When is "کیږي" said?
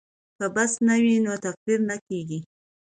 2.07-2.39